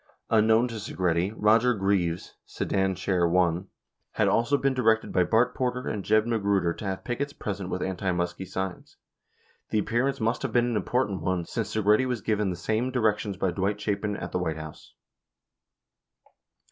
[0.29, 3.61] 4 Unknown to Segretti, Roger Greaves (Sedan Chair I)
[4.13, 7.83] had also been directed by Bart Porter and Jeb Magruder to have pickets present with
[7.83, 8.97] anti Muskie signs.
[9.69, 13.37] The appearance must have been an important one, since Segretti was given the same directions
[13.37, 14.95] by Dwight Chapin at the White House.